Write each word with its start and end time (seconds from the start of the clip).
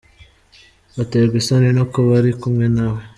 Aterwa 1.01 1.35
isoni 1.41 1.69
no 1.77 1.83
kuba 1.91 2.11
ari 2.19 2.31
kumwe 2.41 2.65
nawe. 2.75 3.01